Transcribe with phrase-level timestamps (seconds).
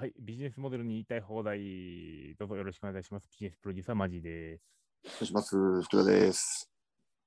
[0.00, 3.28] はい、ビジネスモデルに言いたい放題、どうぞよろしくお願いします。
[3.32, 4.62] ビジネスプロデューサー、マジです。
[5.04, 5.56] お願いします。
[5.82, 6.70] 福田です。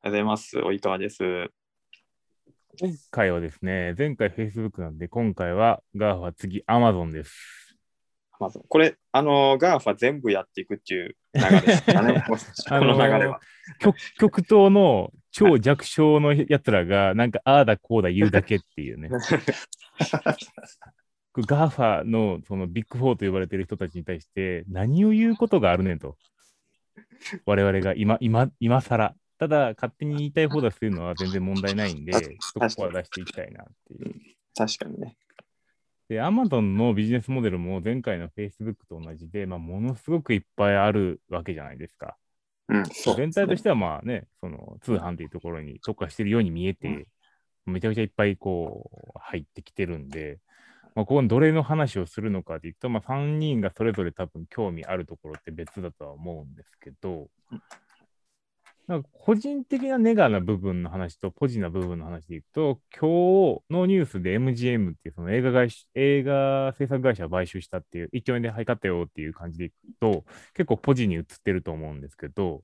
[0.04, 0.58] おはようございます。
[0.58, 1.20] 及川です。
[2.80, 7.78] 今回はですね、前回 Facebook なんで、今回は GAFA、次 Amazon です。
[8.40, 12.26] まず、これ、あの、 GAFA 全部やっていくっていう流れですかね。
[12.28, 12.36] こ
[12.74, 13.40] あのの流れは。
[13.78, 19.10] 極極東の超弱小のやつらが、なんかああだこうだ言うだけっていうね。
[21.42, 26.16] GAFA のそのビッグフォーと呼ばれている人たちに対して、何を言うことがあるねんと。
[27.46, 29.16] 我々が今、今、今更。
[29.40, 34.16] ただ、勝手に言いたい放題するのは全然問題ないんで、そこは出していきたいなっていう。
[34.56, 35.18] 確かにね。
[36.08, 42.16] で、Amazon のビジネスモデルも前回の Facebook と同じで、まあ、ものすごくいっぱいあるわけじゃないですか。
[42.70, 42.86] うん。
[42.86, 47.08] そう全体としてはまあね、その通販というところに特化してるように見えて、
[47.66, 50.40] めちゃくちゃいっぱいこう入ってきてるんで、
[50.96, 57.30] まあ、ここどれの話をするのかでいくと、まあ、3人がそれぞれ多分興味あるところって別だとは思うんですけど、
[58.86, 72.62] なんか個人的なネガな部分の話とポジな部分の話でいくと、今日のニュースで MGM っていうその映画会社映画制作会社を買収したっていう、1兆円ではい買ったよっていう感じでいくと、結構ポジに移ってると思うんですけど、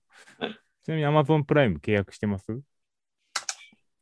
[0.84, 2.60] ちなみに Amazon プライム契約してます？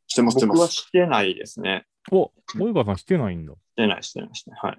[0.08, 0.60] してます、して僕ます。
[0.62, 1.86] はしてないですね。
[2.10, 3.52] お、及川さんしてないんだ。
[3.52, 4.60] してない、してない、してない。
[4.62, 4.78] はい。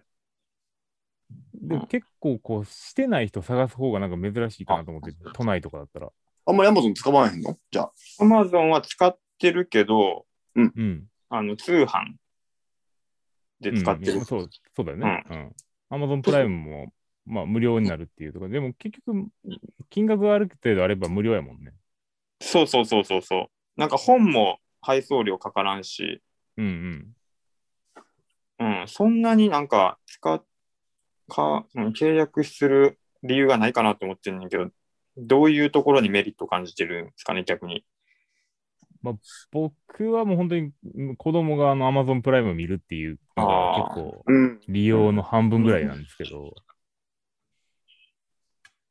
[1.54, 6.10] で、うん結構こう、してない人探す方がなんか珍しいかなと思って、都内とかだったら。
[6.46, 7.58] あんまり Amazon 使わへんの？
[7.72, 7.92] じゃあ。
[8.20, 11.08] Amazon は使ってるけど、うん。
[11.30, 12.16] あの、通販
[13.60, 14.14] で使ってる。
[14.14, 15.24] うんそう、そうだよね。
[15.30, 15.56] うん。
[16.04, 16.94] Amazon プライムも、
[17.26, 19.28] まあ、無料になるっていうところでも結局、
[19.90, 21.74] 金額がある程度あれば無料やもんね。
[22.42, 23.48] そうそうそうそうそう。
[23.76, 26.24] なんか本も配送料かからんし、
[26.58, 27.14] うん
[28.60, 28.82] うん。
[28.82, 30.44] うん、そんなになんか使っ
[31.30, 34.70] か、うん契約する理由がないかなと思ってるんだけど、
[35.16, 37.86] どういうところにメリットを感じてるんですかね、逆に。
[39.52, 44.60] 僕はもう本当にうん子供があの Amazon プライムを見るっていうのがあー結構うん。
[44.68, 46.54] 利用の半分ぐらいなんですけど、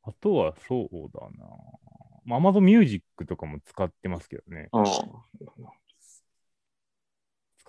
[0.03, 1.45] あとはそうだな。
[2.25, 4.69] まあ Amazon Music とかも使ってますけどね。
[4.71, 4.83] あ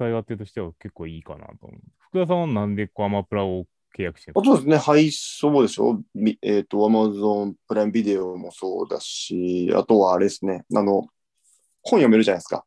[0.01, 1.81] 使い勝手としては結構いいかなと思う。
[1.99, 11.03] 福田さんはなんでこうアマプラを契約してるあとですね、配送でしょみえっ、と、Amazon プライムビデオもそうだし、あとはあれですね、あの、
[11.83, 12.65] 本読めるじゃないですか。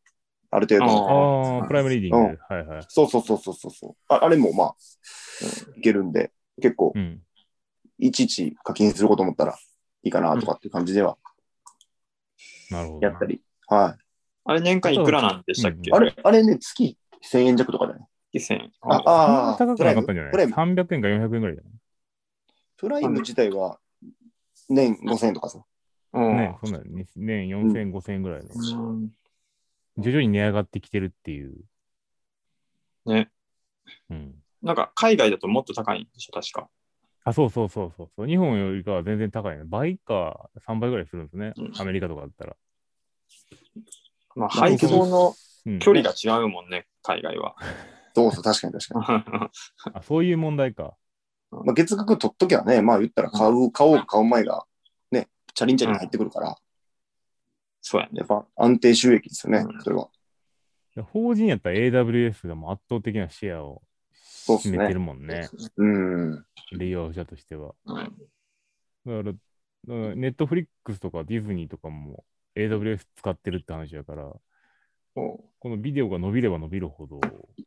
[0.52, 1.60] ある程度の。
[1.62, 2.38] ああ、プライムリーディング。
[2.48, 2.86] はいはい。
[2.88, 4.24] そうそうそうそうそうそうあ。
[4.24, 4.76] あれもまあ、
[5.76, 7.20] いけるんで、結構、うん。
[7.98, 9.58] いちいち課金すること思ったら
[10.04, 11.18] いいかなとかっていう感じでは
[12.70, 13.08] なるほどな。
[13.08, 13.42] やったり。
[13.68, 14.04] はい。
[14.46, 18.08] あれ年間いくらなんでしたっけ、うんあれ、あれね、月1000円弱とかだね。
[18.34, 18.72] 1000円。
[18.82, 20.32] ああ高くなかったんじゃない？
[20.32, 21.68] プライム ?300 円か400円ぐらいだよ
[22.78, 23.80] プライム自体は
[24.70, 25.64] 年5000円とかさ。
[26.14, 26.58] うんね。
[26.64, 28.50] そんなのね年4000円、5000円ぐらいの。
[28.50, 29.12] うん
[30.00, 31.54] 徐々に値上がってきてるっていう。
[33.06, 33.30] ね。
[34.10, 34.34] うん。
[34.64, 36.68] なんか海外だともっと高いんでしょ、確か。
[37.24, 38.28] あ、そうそうそうそうそう。
[38.28, 39.64] 日本よりかは全然高いね。
[39.66, 41.54] 倍か3倍ぐらいするんですね。
[41.56, 42.56] うんアメリカとかだったら。
[44.36, 45.36] まあ、配送の
[45.66, 47.56] うん、距離が違うもんね、海外は。
[48.16, 49.50] そうそう、確かに確か
[49.90, 49.94] に。
[49.94, 50.96] あそういう問題か。
[51.52, 54.66] まあ、月額取っときゃね、まあ言ったら買う、買おうか買う前が、
[55.12, 56.58] ね、チャリンチャリン入ってくるから、
[57.82, 58.14] そうやね。
[58.16, 60.10] やっぱ安定収益ですよねう、んそれは。
[60.96, 63.82] で法人やったら AWS がもう圧倒的なシェアを
[64.22, 65.50] そう占めてるもんね。
[65.76, 66.46] うん。
[66.78, 67.76] 利用者としては。
[67.86, 68.14] うん
[69.06, 69.38] だから、だか
[69.86, 72.24] らネットフリックスとかディズニーとかも
[72.56, 74.40] AWS 使ってるって話だから、そ
[75.16, 77.20] このビデオが伸びれば伸びるほど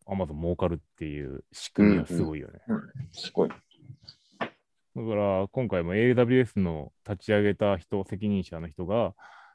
[0.07, 2.61] Amazon 儲かるっていう仕組みはすごいよね。
[2.69, 2.81] ううん。
[3.12, 3.49] すごい。
[3.49, 9.15] だから今回も AWS の立ち上げた人、責任者の人が、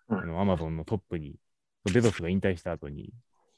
[0.09, 0.19] うん。
[0.19, 1.35] あの Amazon のトップに、
[1.93, 3.11] ベゾスが引退した後に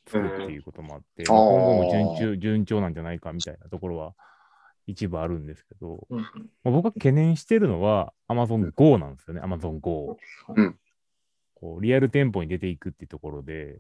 [0.08, 4.14] 作るっていうこともあって、今後も順調順調なんじゃないかみたいなところは
[4.88, 6.22] 一部あるんですけど、うん。
[6.22, 6.26] ま
[6.66, 10.18] あ、僕が懸念してるのは Amazon Go なんですよね、Amazon Go。
[10.56, 10.76] うん。
[11.56, 13.80] こうリアル店舗に出ていくっていうところで、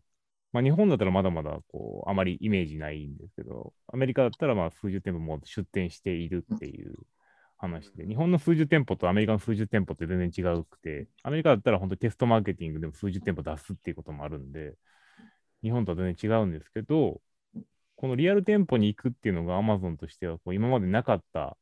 [0.53, 6.93] まあ、日本だったらまだまだこうあまりイメージないんですけど、アメリカだったらまあ数十店舗も出店しているっていう
[7.57, 14.75] 話で、日本の数十店舗とアメリカの数十店舗って全然違うくて、アメリカだったら本当にテストマーケティングでも数十店舗出すっていうこともあるんで、
[15.63, 17.19] 日本とは全然違うんですけど、
[17.95, 21.57] このリアル店舗に行くっていうのが Amazon としてはこう今までなかった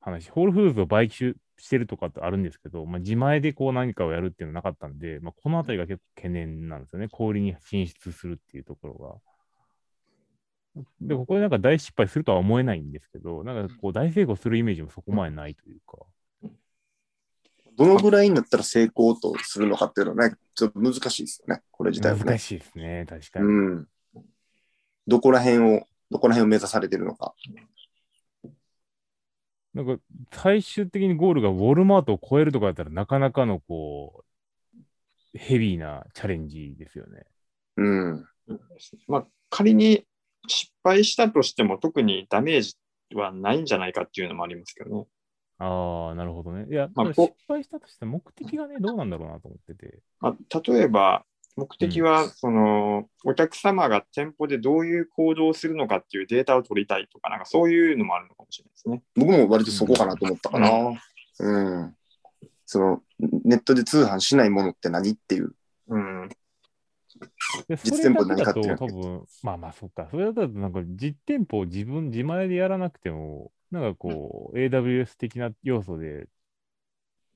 [0.00, 7.08] 話、ホールフーズを買収してるとかってあるんですけど、まあ、自前でこう何かをやるっていうのはなかったんで、まあ、このあたりが結構懸念なんですよね。
[7.08, 10.84] 小売りに進出するっていうところが。
[11.00, 15.98] で、ここでなんか大失敗するとは思えないんですけど、なんかこう大成功するイメージもそこまでないというか。
[17.76, 22.38] どのぐらいになったら成功とするのかっていうのはね、ちょっと難しいですよね、これ自体はね難。
[22.38, 23.46] しいですね、確かに。
[23.46, 23.86] うん。
[25.06, 27.34] どこら辺を、どこら辺を目指されてるのか。
[29.74, 30.02] なんか
[30.32, 37.24] 最終的にゴールがウォルマートを超えるとかだったらなかなかのこう、ヘビーなチャレンジですよね。
[37.76, 38.24] うん。
[39.06, 40.04] まあ、仮に
[40.48, 42.76] 失敗したとしても特にダメージ
[43.14, 45.06] はないんじゃないかっていうのもありますけどね。
[45.58, 46.66] ああ、なるほどね。
[46.70, 49.98] いや、まあこ失敗したとして目的がね、どうなんだろうなと思ってて。
[50.18, 51.24] まあ、例えば、
[51.56, 59.02] 目的は、その、お客様が店舗でどういう行動をするのかっていうデータを取りたいとか、なんかそういうのもあるのかもしれないですね。
[59.16, 60.70] 僕も割とそこかなと思ったかな。
[61.40, 61.96] うん。
[62.66, 63.02] その、
[63.44, 65.54] ネットで通販しないものって何っていう。
[65.88, 66.28] うん。
[67.68, 70.08] で実店舗で何それだ買ってるけだと多分、まあまあそっか。
[70.10, 76.28] それだとなんか実店舗を自分、自前でやらなくても、なんかこう、AWS 的な要素で、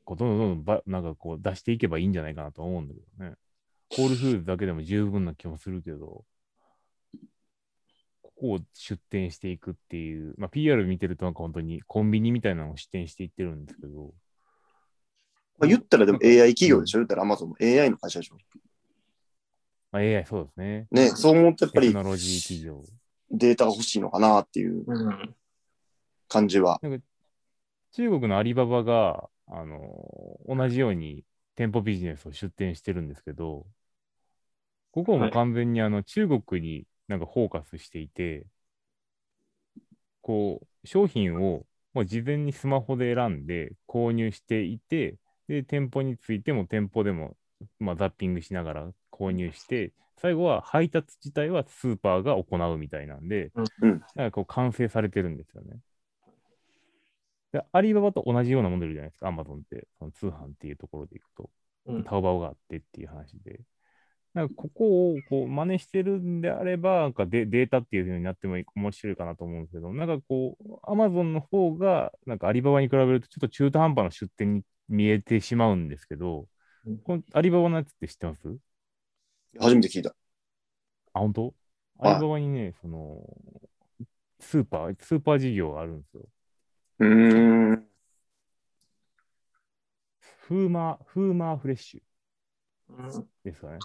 [0.04, 3.34] こうどんどんどんどんばなんかこう出していけばいいんじゃないかなと思うんだけどね。
[3.96, 6.24] ホールフーズだけでも十分な気もするけど、
[8.22, 14.12] ここを出店していくっていう、まあ PR 見てるとなんか本当にコンビニみたいなのを出店していってるんですけど、
[15.58, 16.98] まあ、言ったらでも AI 企業でしょ？
[16.98, 18.36] 言ったら Amazon も AI の会社でしょ？
[19.92, 20.88] まあ、AI そうですね。
[20.90, 22.82] ね、そう思うとやっぱりテクノロジー企業。
[23.30, 25.34] データが欲しいのかなっていううん。
[26.28, 26.80] 感じは。
[27.92, 29.78] 中国のアリババが、あの
[30.48, 31.24] 同じように
[31.54, 33.66] 店舗ビジネスを出店してるんですけど、
[34.94, 38.46] ここはも完全にあの中国になんかフォーカスしていて、
[40.22, 45.16] こう、商品をもう事前にスマホで選んで購入していて、
[45.48, 47.36] で、店舗についても店舗でも、
[47.80, 53.50] まあ、ザッピングしながら購入して、最後は配達自体はスーパーが行うみたいなんで、
[53.82, 54.00] うん。
[54.14, 55.80] なんかこう完成されてるんですよね。
[57.52, 61.50] でアリババと同じようなモデルじゃないですか、アマゾンって、その通販っていうところでいくと、
[61.86, 62.04] うん。
[62.04, 63.58] タオバオがあってっていう話で。
[64.34, 76.46] なんかここをこう真似してるんであれば、なんかデデータっていう風になっても面白いかなと思うんですけど、なんかこう、アマゾンの方が、なんかアリババに比べるとちょっと中途半端な出店に見えてしまうんですけど
[76.86, 78.40] うん、このアリババのやつって知ってます？
[79.58, 80.14] 初めて聞いた。
[81.14, 81.54] あ、本当？
[82.00, 83.22] アはいリババにね、その、
[84.40, 86.28] スーパー、スーパー事業があるんですよ。
[86.98, 87.86] うーん。
[90.20, 92.13] フーマー、フーマーフレッシュうん
[93.44, 93.78] ですかね。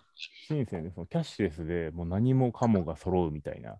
[0.47, 3.77] 深センでそのキャッシュレスでもう何もかもが揃うみたいな。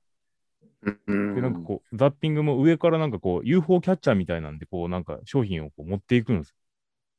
[1.07, 6.55] うんで、なんかこう、ザッピングも上からなんかこう、UFO キャッチャーみたいなんで、こう、なんか商品をこう持っていくんです。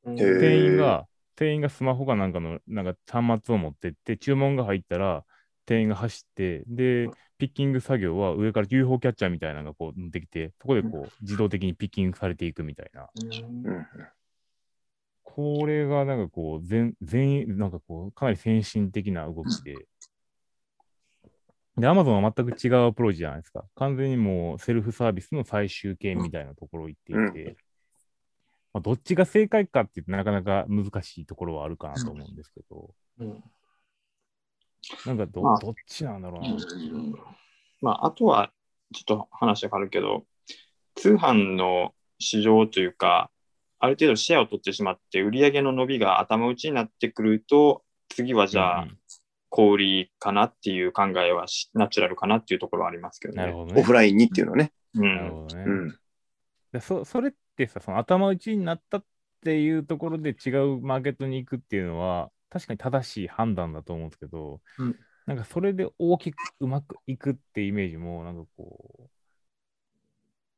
[0.05, 5.25] 店員が、店員がスマホかなんかの、なんか端末を持ってって、注文が入ったら、
[5.67, 7.09] 店員が走って、で、
[7.39, 13.09] ピッキング作業は上から UFO キャッチャーみたいなのがこう、できて、そこでこう、自動的にピッキングされていくみたいな。
[15.55, 19.75] うんこれがなんかこう、全、全、なんかこう、かなり先進的な動きで。
[21.77, 23.65] で、アマゾンは全く違うアプローチじゃないですか。
[23.77, 27.57] 完全にもうセルフサービスの最終形みたいなところを言っていて、
[28.73, 33.43] まあ、どっちが正解かって言ってなかなか難しいところはあるかなと思うんですけど、うん
[35.07, 36.57] なんかど,、まあどっちなんだろうな。
[37.83, 38.51] まあ、あとは、
[38.95, 40.25] ちょっと話が変わるけど、
[40.95, 43.31] 通販の市場というか、
[43.81, 48.99] ある程度シェアを取ってしまって、売上の伸びが頭打ちになってくると、次はじゃあ、うん
[49.51, 53.43] 小売りかなっていう考えはしナチュラルかなっていうところはありますけどね。
[53.43, 53.93] なるほどねオフ。
[53.93, 54.73] ラインにっていうのはね。
[54.95, 55.03] うん。
[55.03, 55.65] なるほどね。
[55.67, 55.99] うん。
[56.73, 59.05] でそそれってさ、その頭打ちになったっ
[59.45, 64.97] ていうところで違うマーケットに行くっていうのは、確かに正しい判断だと思うんですけど、うん
[65.27, 69.11] なんかそれで大きくうまくいくってイメージも、なんかこ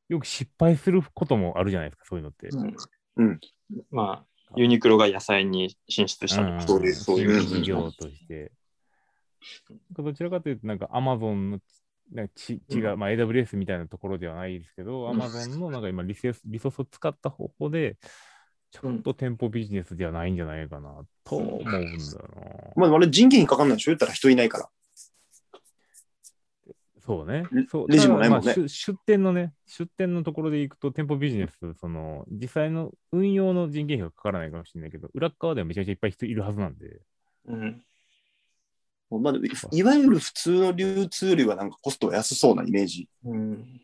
[0.09, 2.47] う、よく失敗することもあるじゃないですか、そういうのって。
[2.47, 2.75] うん
[3.17, 3.39] うん
[3.91, 7.41] まあ、ユニクロが野菜に進出したとか、んそういう、そういう。
[7.41, 8.51] 新規事業として。
[9.91, 11.59] どちらかというと、なんか Amazon の
[12.11, 17.97] なんかち違う、まあ、AWS みたいなところではないですけど、うん Amazon のなんか今リソース、リソースを使った方法で、
[18.71, 21.91] ちょっと店舗ビジネスではないんじゃないかなと思うんだよな。
[22.75, 23.91] まあ、あれ人件費かかんないでしょ？
[23.91, 24.69] 言ったら人いないから。
[27.05, 27.65] そうねレ。
[27.69, 37.01] そうレジもないもんねまあ出出店のね、出店のところで行くと、店舗ビジネス、その、実際の運用の人件費がかからないかもしれないけど、裏っ側ではめちゃめちゃいっぱい人いるはずなんで、
[37.45, 37.83] うん。
[39.11, 43.81] まあ、いいわゆる普通の流通よりはなんかコストが安そうなイメージうん。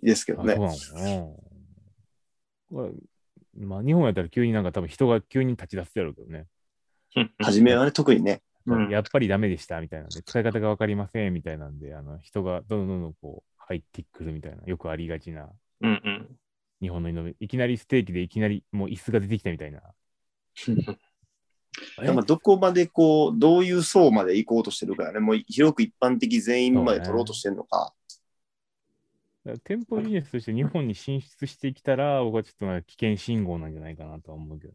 [0.00, 0.52] ですけどね。
[0.52, 1.48] あそうなのかな。
[2.70, 2.90] これ
[3.66, 6.46] まあ、日本やったら急になんか多分人が急に立ち出すやろうけどね。
[7.38, 8.42] 初めはね、特にね。
[8.76, 15.48] うんやっぱりダメでしたみたいなんで、使い方がわかりませんみたいなんで、あの人がどんどんどんこう、入ってくるみたいな、よくありがちな
[15.80, 16.38] うんうん。
[16.80, 19.82] 日本のイノベいきなりステーキでいきなりもう椅子が出てきたみたいな。
[22.26, 25.20] どこまでこう、どういう層まで行こうとしてるかやね。
[25.20, 27.94] もう広く一般的全員まで取ろうとしてるのか。
[29.64, 34.74] 店舗ビジネスとして日本に進出してきたら、僕はちょっと危険信号なんじゃないかなとは思うけど。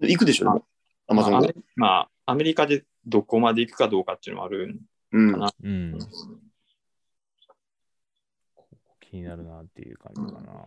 [0.00, 0.64] 行くでしょ。
[1.08, 2.44] アマゾンがまあアメ。
[2.44, 4.80] リカでどこまで行くかどうかっていうのはあるん
[5.12, 5.38] うんか。
[5.38, 5.98] なうん。
[8.54, 10.64] ここ気になるなっていう感じかな。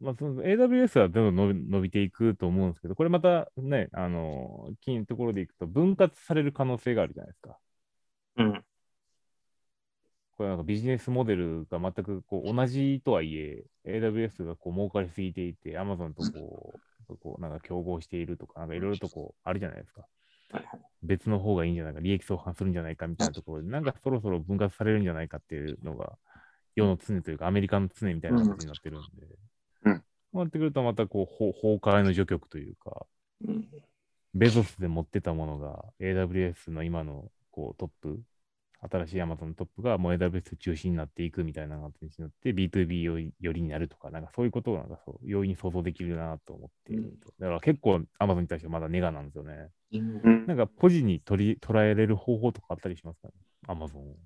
[0.00, 7.58] まあ、その AWS はどんどん伸び伸びていくと思うんですけど、これまたね、あの、金のところでいくと分割される可能性があるじゃないですか。
[8.36, 8.64] うん。
[10.36, 16.80] これなんかビジネスモデルが全くこう同じとはいえ、AWS がこう儲かりすぎていて、Amazon とこう、
[17.14, 20.06] こうなんか競合しているとか、なんかいろいろとこうあるじゃないですか。
[21.02, 26.18] 別の方がいいんじゃないか、利益相反するんじゃないかみたいなところで、 なんかそろそろ分割されるんじゃないかっていうのが、
[26.74, 29.26] 世の常というか、アメリカの常みたいな形になってるんで、
[29.84, 29.98] うん。
[29.98, 33.06] こうなってくると、またこう、ほ崩壊の除局というか、
[33.46, 33.68] うん。
[34.36, 38.20] ベゾスで持ってたものが AWS の今のこうトップ、
[38.80, 47.32] 新しい Amazon のトップがもう AWS 中心になっていくみたいな形になって B2B よりよりになるとか、なんかそういうことがなんかそう容易に想像できるなと思っていると。
[47.40, 49.70] だから結構 Amazon に対してはまだネガなんですよね。
[49.92, 53.34] うんうんなんかポジに取り捉えれる方法とかあったりしますかね
[53.68, 54.16] ?Amazon を。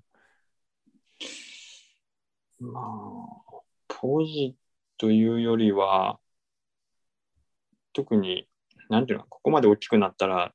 [2.59, 4.55] まあ、ポジ
[4.97, 6.19] というよりは、
[7.93, 8.47] 特に、
[8.89, 10.53] なんていうの、ここまで大きくなったら、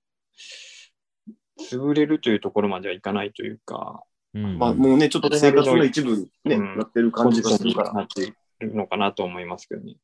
[1.70, 4.02] 潰れるというところまではいかないというか、
[4.34, 7.92] うんまあもうね、ちょっと生活の一部に、ねうんなってる感じがするから。
[7.92, 9.96] なっているのかなと思いますけどね。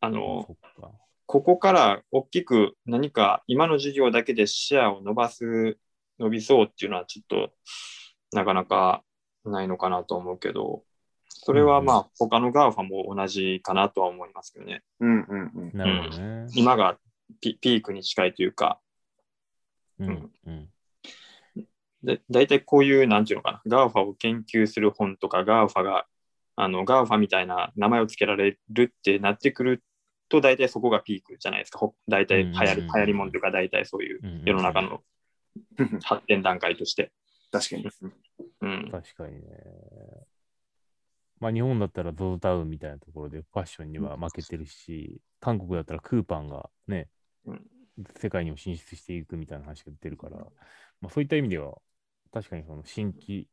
[0.00, 0.56] あの。
[1.26, 5.78] ここから大きく何か今の事業だけでシェアを伸ばす、
[6.18, 7.52] 伸びそうっていうのはちょっと
[8.36, 9.02] なかなか
[9.46, 10.82] ないのかなと思うけど、
[11.28, 14.82] それはまあ他の GAFA も同じかなとは思いますけどね。
[15.00, 15.78] うんうんうん。
[15.78, 16.46] なるほどね。
[16.54, 16.98] 今が
[17.40, 18.78] ピピークに近いというか、
[20.06, 20.32] うん。
[20.46, 20.68] うん。
[22.02, 26.06] で大体こういう、なんていうのかな、GAFA を研究する本とか GAFA が、
[26.56, 29.82] あの GAFA みたいな名前を付けられるってなってくる
[30.28, 31.78] と、大体そこがピークじゃないですか。
[31.78, 35.00] ほ大体流行り、うん流行りもんというか、大体そういううん世の中の
[36.02, 37.12] 発展段階として。
[37.52, 37.88] 確かに。
[38.62, 38.88] うん。
[38.90, 39.42] 確かにね。
[41.38, 47.08] まあ日本だったら ZOZO タウンみたいなところでファッションには負けてるし、韓国だったらクーパンがね、
[47.46, 47.66] うん
[48.16, 50.38] 世界にも進出していくみたいな話が出てるから、
[51.00, 51.78] まあそういった意味では、
[52.32, 53.48] 確かにその新規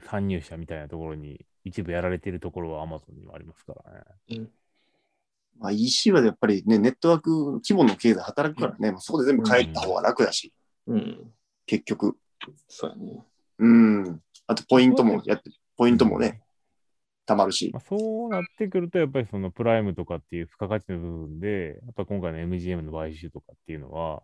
[0.00, 3.92] 参入者みたいなところに一部やられてるところは Amazon にもありますから
[4.36, 4.46] ね。
[5.58, 10.52] まあ EC はやっぱりね、ネットワーク規模の経済働くからね、まあ、そこで全部帰った方が楽だし、
[10.86, 11.32] うん。
[11.66, 12.16] 結局。
[12.68, 13.24] そうやね。
[13.58, 14.22] うん。
[14.46, 16.42] あとポイントもやって、ポイントもね、
[17.28, 17.78] たまるしま。
[17.78, 24.22] あ、そうなってくると、やっぱりそのプライムとかっていう付加価値の部分で、やっぱ今回の MGM の買収とかっていうのは、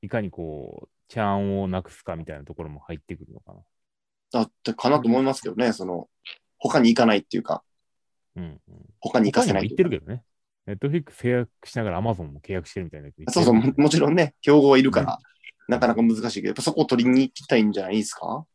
[0.00, 3.60] いかにこう、チャーンをなくすかみたいなところも入ってくるのかな。
[4.32, 6.08] だってかなと思いますけどね、その、
[6.56, 7.64] 他に行かないっていうか、
[8.36, 8.60] うん、うん。
[9.00, 10.22] 他に行かせないいうかってるけどね。
[10.66, 13.10] ネットフリックス契約しながら Amazon も契約してるみたいな。
[13.28, 15.18] そうそう、ももちろんね、競合はいるかうら、
[15.66, 18.46] なかなか難しいけど、やっぱそこを取りに行きたいんじゃないですか？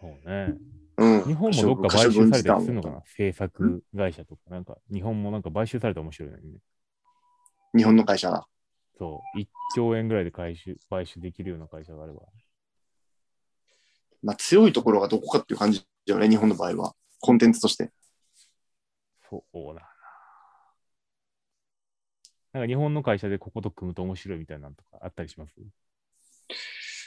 [0.00, 0.54] そうね。
[0.98, 1.22] うん。
[1.22, 3.02] 日本もどっか買収されたりするのかな？
[3.06, 4.42] 制作会社とか。
[4.50, 6.58] なんか、日本もなんか買収されたら面白いのにね。
[7.76, 8.46] 日本の会社が。
[8.98, 9.38] そう。
[9.38, 12.22] 1兆円ぐらいで買収買収できるような会社があれば。
[14.24, 16.94] まあ強いところがどこかっていう感じだよね、日本の場合は。
[17.20, 17.92] コンテンツとして。
[19.30, 19.88] そうだな。
[22.54, 25.52] なんか日本の会社でここと組むと面白いみたいなのとかあったりします？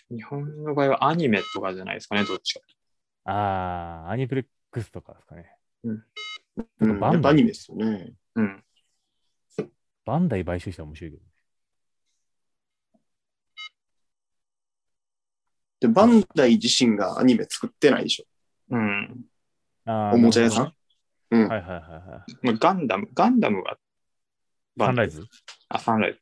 [0.09, 2.61] 日本の場合はアニメとかじゃないですかね、どっちか。
[3.23, 5.55] ああ、アニプレックスとかですかね。
[5.83, 8.13] うん、バンやっぱアニメですよね。
[8.35, 8.63] うん。
[10.05, 11.29] バンダイ買収したら面白いけどね。
[15.79, 18.25] で、バンダイ自身がアニメ作ってないでしょ。
[18.75, 19.25] うん。
[19.85, 20.73] あーおもちゃ屋さん？
[21.31, 21.47] うん。
[21.47, 22.45] はいはいはいはい。
[22.45, 23.77] まあ、ガンダム、ガンダムが。
[24.79, 25.25] サンライズ？
[25.69, 26.19] あ、サンライズ。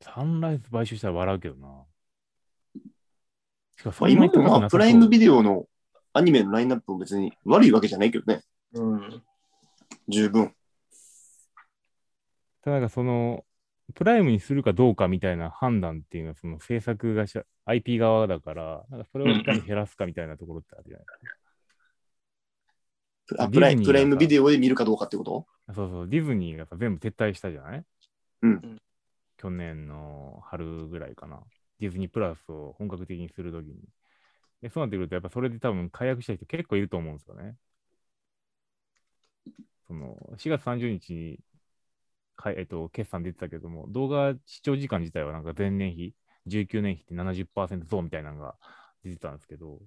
[0.00, 1.84] サンライズ買収したら笑うけどな。
[3.84, 5.66] まあ、今もまあプライムビデオの
[6.12, 8.42] アニメのラインナップも別に悪いわけじゃないけどね。
[8.74, 9.22] うん。
[10.08, 10.54] 十分。
[12.62, 13.44] ただなんかその、
[13.94, 21.12] プライムにするかどうかみたいな判断っていうのは、その制作会社、IP 側だから、なんかそれをいかに減らすかみたいなところってあるじゃないで
[23.28, 23.44] すか。
[23.44, 25.46] あプライプライムビデオで見るかどうかってこと？
[25.72, 27.84] そうそう、ディズニーがさ全部撤退したじゃない？
[28.42, 28.80] うん。
[29.36, 31.40] 去年の春ぐらいかな。
[31.80, 33.76] ディズニープラスを本格的にするときに。
[34.62, 37.56] で、そうなってくると、やっぱそれで多分解約した人結構いると思うんですよね。
[39.86, 41.40] その、4月30日に、
[42.36, 46.14] かえっと、決算出てたけども、動画視聴時間自体はなんか前年比、
[46.46, 48.56] 19年比って70%増みたいなのが
[49.04, 49.80] 出てたんですけど、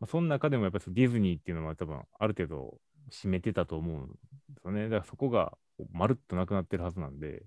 [0.00, 2.80] まあ、その中でもやっぱりディズニーっていうのは多分ある程度
[3.10, 4.08] 占めてたと思うん
[4.54, 4.84] ですよね。
[4.84, 5.56] だからそこが
[5.92, 7.44] まるっとなくなってるはずなんで、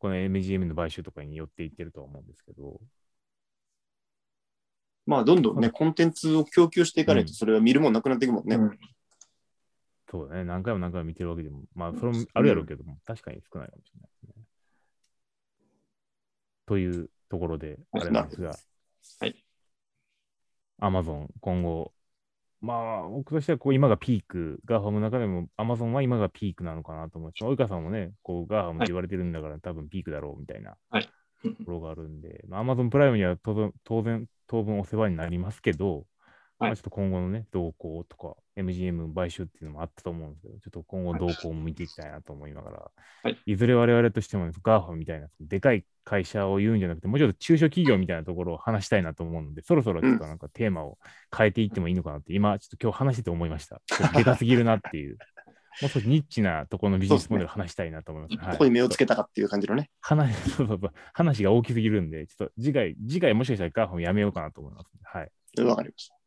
[0.00, 2.80] この MGM の買収とかに寄っていってるとは思うんですけど。
[5.06, 8.56] まあ、どんどんね、コンテンツを供給していかないと、それは見るもんなくなっていくもんね。
[8.56, 8.78] うん
[10.10, 10.44] そうだね。
[10.44, 14.44] 何回も何回も見てるわけでも、まあ、それもあるやろうけども、確かに少ないかもしれないですね。
[16.66, 18.56] というところで、あれなんですが、
[19.20, 19.44] はい。
[20.80, 21.92] アマゾン、今後、
[22.60, 31.08] まあ、僕としてはこう今がピーク、 GAFAM の中でもアマゾンは今がピークなのかなと思って、及川さんもね、こう GAFAM って言われてるんだから、多分ピークだろうみたいなはい。
[31.42, 36.04] ところがあるんで、まあ、アマゾンプライムには当然、当然、当分お世話になりますけど、
[36.60, 42.90] まあ、ちょっと今後のね、動向とか、MGM 買収っていうのもあったと思うんですけど、ちょっと今後動向も見ていきたいなと思いながら、
[43.22, 50.98] はいいずれ我々としても、 GAFAM みたいな、でかい会社を言うんじゃなくて、もうちょっと中小企業みたいなところを話したいなと思うので、そろそろちょっとなんかテーマを
[51.36, 53.80] 変えていってもいいのかなって、今、ちょっと今日話してて思いました。
[54.14, 55.16] でかすぎるなっていう。
[55.80, 58.44] もう少しニッチなところのビジネスモデル話したいなと思います。
[58.44, 59.90] はいここに目をつけたかっていう感じのね。
[60.00, 64.90] 話そうそうそう話が大きすぎるんで、ちょっと次回、次回もしかしたら GAFAM やめようかなと思います。
[65.04, 65.62] はい。
[65.62, 66.19] わかりました。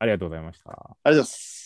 [0.00, 0.70] ありがとうございました。
[0.72, 1.59] ありがとうございます。